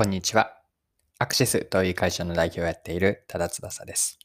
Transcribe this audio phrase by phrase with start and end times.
[0.00, 0.56] こんにちは。
[1.18, 4.18] アクシスという会社の代表をやっている多田翼です。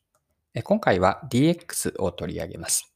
[0.64, 2.96] 今回は DX を取り上げます。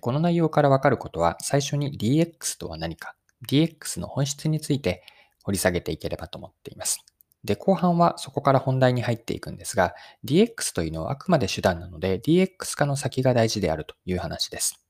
[0.00, 3.16] この内容からわかることは、最初に DX とは何か、
[3.48, 5.02] DX の本質について
[5.42, 7.04] 掘り下げていければと思っています。
[7.42, 9.92] で、後半はそこから本題に入っていくんですが、
[10.24, 14.80] DX というのはあくまで手段なので、DX 化の先が大事であるという話です。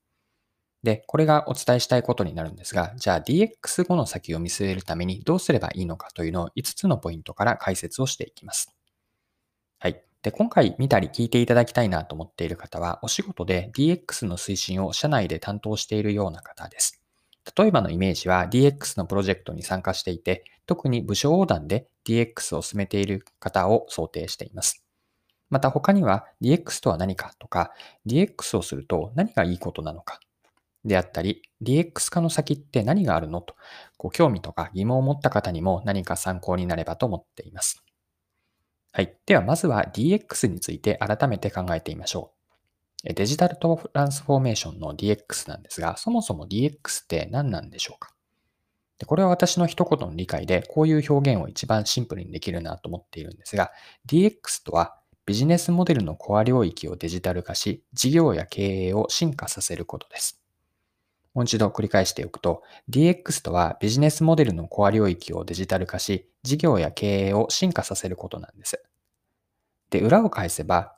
[0.83, 8.75] で、これがお伝えしたいことになるんですが、じゃあ DX 後の先を見据えるためにどうすればいいのかというのを5つのポイントから解説をしていきます。
[9.79, 10.03] はい。
[10.21, 17.01] で、今回見たり聞いていただきたいなと思っている方は、お仕事で DX の推進を社内で担当しているような方です。
[17.57, 24.83] 例えばのイメージは DX のプロジェクトに参加していて、特に部署横断で DX を進めている方を想定しています。
[25.49, 27.71] また他には DX とは何かとか、
[28.05, 30.19] DX をすると何がいいことなのか
[30.85, 33.55] であったり、DX 化の先って何があるのと、
[33.97, 37.83] ご興味とか疑問を持った方にも何か参考になればと思っています。
[38.91, 39.15] はい。
[39.25, 42.31] では、まずは DX について改めて考えてみましょ
[43.05, 43.13] う。
[43.13, 48.13] デジタルトランスフォーメーションの DX なんですが、そもそも DX って何なんでしょうか？
[48.99, 53.71] でこれは私の一言の理解で、こういう表現を一番シンプルにできるなと思っているんですが、
[54.07, 60.42] DX とはビジネスモデルのコア領域をデジタル化し、事業や経営を進化させることです。
[61.33, 68.83] もう一度繰り返しておくと、DX とはビジネスモデルのコア領域をデジタル化し、事業や経営を進化させることなんです。
[69.89, 70.95] で、裏を返せば、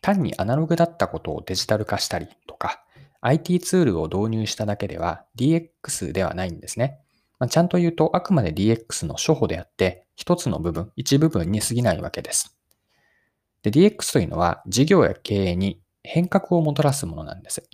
[0.00, 2.84] 単にアナログだったことをデジタル化したりとか、
[3.20, 7.00] IT ツールを導入しただけでは DX ではないんですね。
[7.38, 12.56] まあ、ちゃんと言うと、あくまで DX の初歩であって、一つの部分、一部分に過ぎないわけです。
[13.62, 17.66] で、DX というのは事業や経営に変革をもたらすものなんです。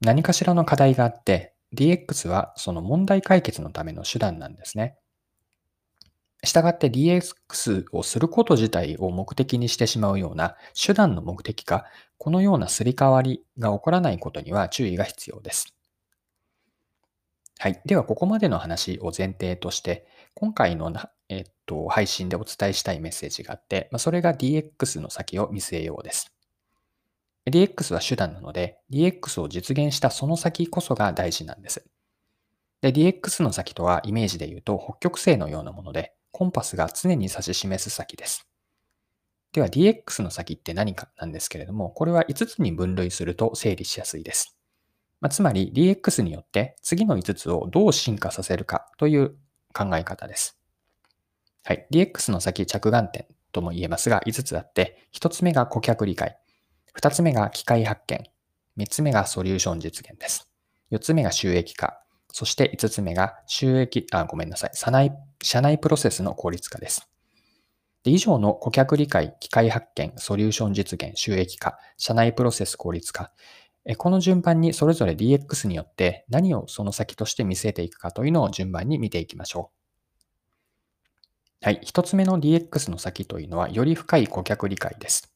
[0.00, 4.96] 何かしらの課題があって、DX はその問題解決のための手段なんですね。
[6.42, 11.84] したがって DX をすること自体を目的にしてしまうような手段の目的化、
[12.18, 15.74] このようなすり替わりが起こらないことには注意が必要です。
[17.58, 17.80] はい。
[17.84, 20.90] では、ここまでの話を前提として、今回の
[21.28, 26.32] えっと、配信でお伝えしたいメッセージがあって、ま、それが DX の先を見据えようです。
[27.48, 31.86] DX は手段なので、DX を実現したその先こそが大事なんです。
[32.82, 38.46] で、DX の先とはイメージで言うと北極星のようなもので、コンパスが常に指し示す先です。
[39.52, 44.56] では DX の先って何かなんですけれども、これは5つに分類すると整理しやすいです。
[45.20, 49.36] まあ、つまり DX によって次の5つをどう進化させるかという
[49.74, 50.58] 考え方です。
[51.64, 51.86] はい。
[51.92, 56.38] DX の先着眼点とも言えますが5つあって、1つ目が顧客理解。
[56.92, 58.24] 二つ目が機械発見。
[58.76, 60.48] 三つ目がソリューション実現です。
[60.90, 62.02] 四つ目が収益化。
[62.32, 64.70] そして五つ目が収益、あ、ごめんなさい。
[64.74, 65.12] 社内、
[65.42, 67.08] 社内プロセスの効率化です。
[68.02, 73.32] で以上の顧客理解、機械発見、ソリューション実現、収益化、社内プロセス効率化。
[73.98, 79.70] この順番にそれぞれ DX によって何をその先として見据えていくかというのを順番に見ていきましょ
[81.62, 81.64] う。
[81.64, 81.80] はい。
[81.82, 85.30] 一つ目の DX の先というのは、より深い顧客理解です。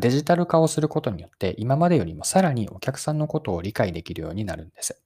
[0.00, 5.02] デジタル化をすることによって今までよりもさらにお客さんのことを理解できるようになるんです。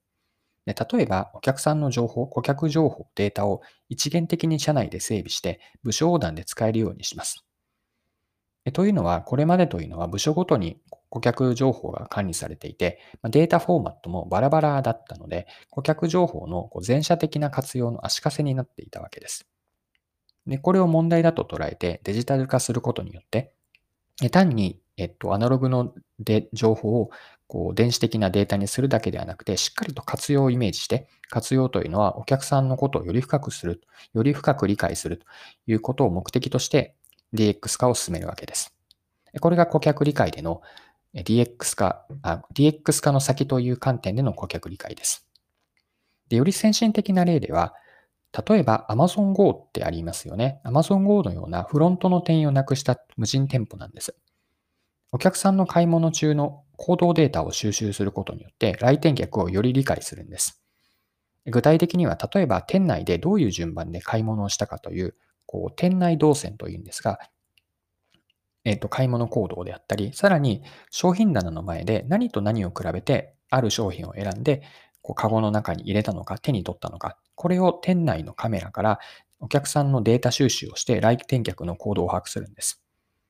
[0.65, 7.43] で例えば、お客さんの情報、顧客情報、データを一元的に社内で整備して部署横断で使えるようにします。
[8.73, 19.47] というのは、これまでというのは部署ごとに顧客情報が管理されていて、データフォーマットもバラバラだったので、顧客情報の全社的な活用の足かせになっていたわけです。
[20.47, 23.53] でこれを問題だと捉えてデジタル化することによって、
[24.29, 27.09] 単にえっと、アナログので情報を
[27.47, 33.81] こう電子的なデータにするだけではなくて、しっかりと活用をイメージして、活用というのはお客さんのことをより深くする、
[34.13, 35.25] より深く理解すると
[35.65, 36.93] いうことを目的として
[37.33, 38.75] DX 化を進めるわけです。
[39.39, 40.61] これが顧客理解での
[41.15, 42.05] DX 化、
[42.53, 45.27] DX 化の先という観点での顧客理解です。
[46.29, 47.73] でより先進的な例では、
[48.33, 50.61] 例えば Amazon Go ってありますよね。
[50.63, 54.15] Amazon Go のようなフロントの店員をなくした無人店舗なんです。
[55.11, 60.61] お客さんの買い物中の行動データを収集することによって来店客をより理解するんです。
[61.45, 67.19] 具体的には、例えば店内でどういう順番で買い物をしたかという、こう店内動線というんですが、
[68.63, 70.61] えっ、と、買い物行動であったり、さらに
[70.91, 74.61] 商品棚の前で何と何を比べてある商品を選んで、
[75.01, 78.99] こうカゴの中に入れたのか、手に取ったのか、これを店内のカメラから
[79.39, 82.81] お客さんのデータ収集をして来店客の行動を把握するんです。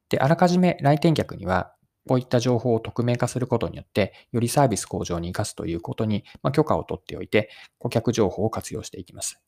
[0.09, 1.73] で、あらかじめ来店客には、
[2.07, 9.39] こういった情報を匿名化することによって、よりサービス向上に活かすということに、まあ、許可を取っておいて、顧客情報を活用していきます。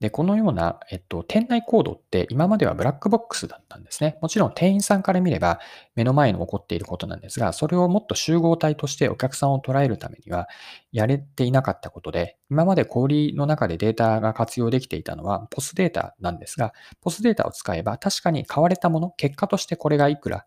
[0.00, 4.18] で、このような、えっと、店内コードって今まではブラックボックスだったんですね。
[4.20, 5.60] もちろん店員さんから見れば
[5.94, 10.48] 目の前に起こっていることなんですが、それをもっと集合体としてお客さんを捉えるためには
[10.92, 20.44] やれていなかったことで、今まで小売の中でデータが活用できていたのはポスデータなんですが、ポスデータを使えば確かに買われたもの、結果としてこれがいくら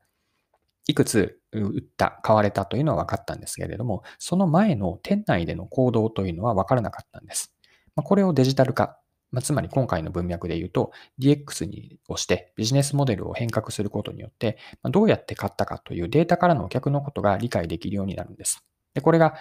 [0.88, 7.54] いくつ売った、買われたというのは分かったんですけれども、その前の店内での行動というのは分からなかったんです。
[7.96, 9.00] これをデジタル化
[9.32, 18.64] まあ、つまり今回の文脈で言うと DX にをしてビジネスモデルを変革することによって、まあ、どうやって買ったかというデータからのお客のことが理解できるようになるんです。
[18.94, 19.36] でこれが、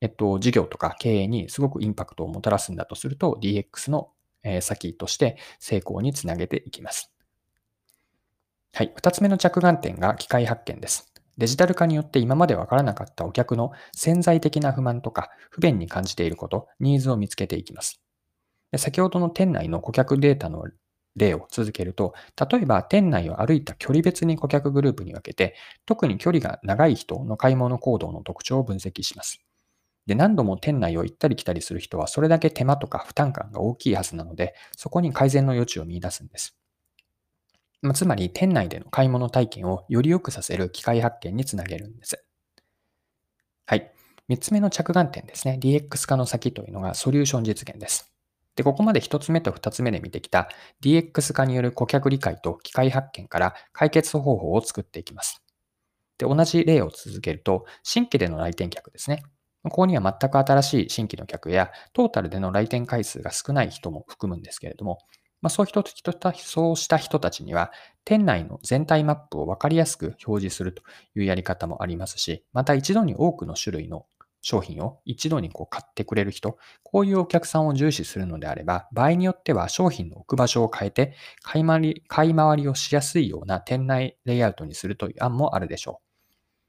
[0.00, 4.10] えっと、事業とか経営にすごくインパクトをもたらすんだとすると DX の
[4.60, 7.12] 先として成功につなげていきます。
[8.72, 8.92] はい。
[8.94, 11.12] 二つ目の着眼点が機械発見です。
[11.38, 18.05] デジタル化によって今までわからなかったお客の潜在的な不満とか不便に感じていること、ニーズを見つけていきます。
[18.72, 20.64] で先ほどの店内の顧客データの
[21.16, 22.14] 例を続けると、
[22.50, 25.54] 例えば店内を歩いた距離別に顧客グループに分けて、
[25.86, 29.40] 特に距離が長い人の買い物行動の特徴を分析します。
[30.06, 36.56] で、何度も店内を行ったり来たりする人は、それだけ手間とか負担感が大きいはずなので、そこに改善の余地を見出すんです。
[37.82, 42.22] まつまり、店内での買い物体験をより良くさせる機械発見につなげるんです。
[43.66, 43.92] はい。
[44.28, 45.58] 三つ目の着眼点ですね。
[45.60, 48.15] DX 化の先というのがソリューション実現です。
[48.56, 50.48] で、ここまで一つ目と二つ目で見てきた
[50.82, 55.42] DX 化による顧客理解と機械発見から解決方法を作っていきます。
[56.18, 59.22] で、同じ例を続けると、新規での来店客ですね。
[59.62, 64.98] ここには全く新しい新規の客や、トータルでの来店回数が少ない人も含むんですけれども、
[65.42, 65.84] まあ、そう人
[66.34, 67.72] そうした人たちには、
[68.04, 70.82] 店内の全体マップを分かりやすく表示すると
[71.14, 74.06] いうやり方もありますし、また一度に多くの種類の
[74.46, 86.00] 商品を一度にこう買ってくれる人、こういうお客さんを重視するのであれば、場合によっては商品の置く場所を変えて買い回り、買い回りをしやすいような店内レイアウトにするという案もあるでしょ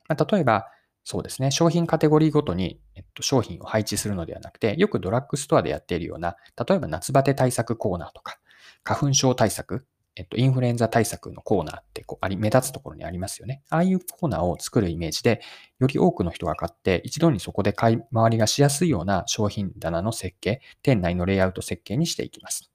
[0.10, 0.16] う。
[0.16, 0.66] ま例えば、
[1.04, 6.36] そうですね、商品カテゴリーごとに、えっと、商品を配置するのではなくて、よくドラッグストアでやっているような、
[6.68, 8.40] 例えば夏バテ対策コーナーとか、
[8.84, 9.86] 花粉症対策、
[10.18, 13.62] えっと、インフルエンザ対策のコーナーってこうあり目立つところにありますよね。
[13.70, 15.42] ああいうコーナーを作るイメージで、
[15.80, 22.72] より多くの人が買って、一度にそこで買い回りがしやすいような商品棚の設計、店内のレイアウト設計にしていきます。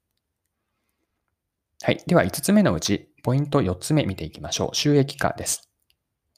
[1.81, 2.01] はい。
[2.07, 4.75] では、5つ目のうち、ポイント4つ目見ていきましょう。
[4.75, 5.69] 収益化です。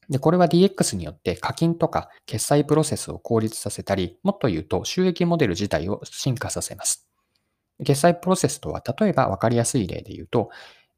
[0.09, 7.07] で、これは DX によって課金とか決済プロセスを効率させたり、もっと言うと収益モデル自体を進化させます。
[7.83, 10.49] 決済プロセスとは、例えば分かりやすい例で言うと、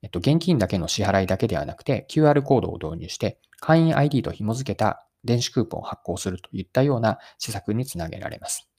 [0.03, 8.69] えっと、現金だけの支払いだけではなくて、QR コードを導入して、会員 ID と紐付けた電子クーポンを発行するといったような施策につなげられます。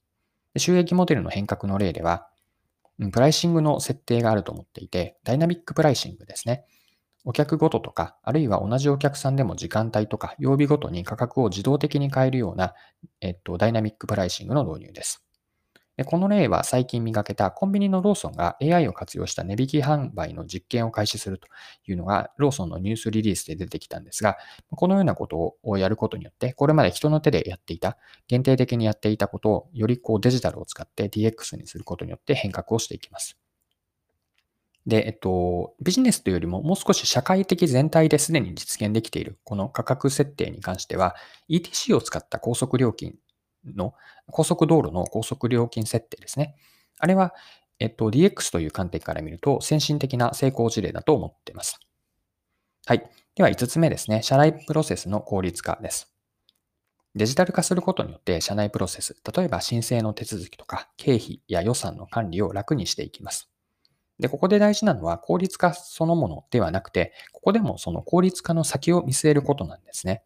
[0.56, 2.28] 収益モデルの変革の例では、
[3.12, 6.64] プライシングの設定があると思っていて、ダイナミックプライシングですね。
[7.24, 12.74] お客ごととか、あるいは同じお客さんでも時間帯とか曜日ごとに価格を自動的に変えるような、
[13.20, 15.27] えっと、ダイナミックプライシングの導入です。
[16.04, 21.48] この例は最近見かけたコンビニのローソンが AI を活用した値引き販売の実験を開始すると
[21.86, 24.36] いうのがローソンのニュースリリースで出てきたんですが、
[24.70, 27.98] このようなことをやることによって、これまで人の手でやっていた、
[28.28, 33.36] 限定的にやっていたことをよりこうデジタルを使って DX にすることによって変革をしていきます。
[34.86, 41.16] で、えっと、ビジネスというよりももう少し社会的全体ですでに実現できているこの価格設定に関しては、
[41.50, 43.16] ETC を使った高速料金
[43.76, 43.94] の
[44.30, 46.56] 高速道路の高速料金設定ですね。
[46.98, 47.34] あれは、
[47.78, 51.78] えっと、DX という観点から見ると先進的な成功事例だと思っています。
[52.86, 53.08] はい。
[53.36, 54.22] では5つ目ですね。
[54.24, 56.12] 社内プロセスの効率化です。
[57.14, 63.50] デジタル化することによって社内プロセス、例えば申請の手続きとか経費や予算の管理を楽にしていきます。
[64.20, 70.24] で、ここで大事なのは効率化そのものではなくて、ここでもその効率化の先を見据えることなんですね。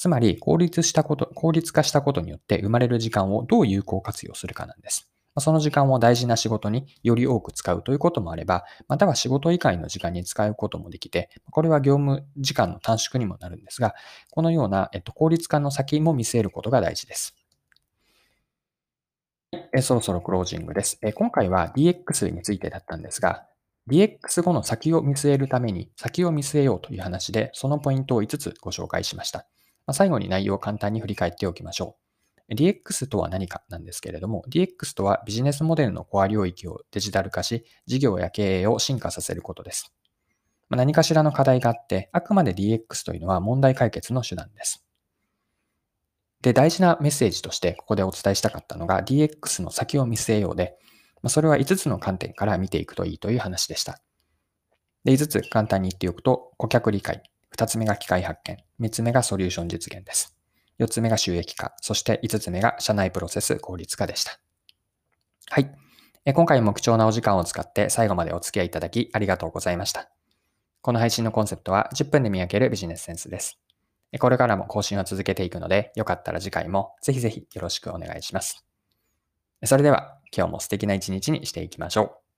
[0.00, 5.12] つまり、効率したこと、効率化したことによって生まれる時間をどう有効活用するかなんです。
[5.38, 13.94] その時間を大事な仕事により多く使うということもあれば、または仕事以外の時間に使うこともできて、これは業務時間の短縮にもなるんですが、
[14.30, 17.36] このような、えっと、効率化の先も見据えることが大事です。
[19.74, 20.98] えそろそろクロージングです。
[21.02, 23.44] え今回は DX についてだったんですが、
[23.90, 29.46] DX 後の先を見据えるために先を見据えようという話で、そのポイントを5つご紹介しました。
[29.86, 31.96] まあ、最後に内容を簡単に振り返っておきましょ
[32.50, 32.54] う。
[32.54, 39.92] DX とは何かなんですけれども、DX とはビジネスモデルのコア領域をデジタル化し、事業や経営を進化させることです。
[40.68, 44.84] まあ、何かしらの課題があって、あくまで DX というのは問題解決の手段です。
[46.42, 50.78] で、大事なメッセージとしてここでお伝えしたかったのが DX の先を見据えようで、
[51.22, 54.00] まあ、それは5つの観点から見ていくといいという話でした。
[55.04, 57.22] で、5つ簡単に言っておくと、顧客理解、
[57.60, 60.34] 2つ目が機械発見、3つ目がソリューション実現です。
[60.78, 64.40] 4つ目が収益化、そして5つ目が社内プロセス効率化でした。
[65.50, 65.70] はい。
[66.32, 70.10] 今回も貴重なお時間を使って最後までお付き合いいただきありがとうございました。
[70.80, 73.60] この配信のコンセプトは10分で見分けるビジネスセンスです。
[74.18, 78.64] これからも更新を続けていくので、よかったら次回もぜひぜひよろしくお願いします。
[79.64, 82.29] それでは今日も素敵な一日にしていきましょう。